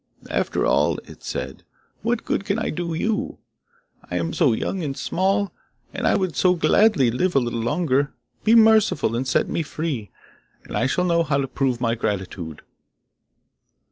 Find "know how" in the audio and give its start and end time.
11.05-11.37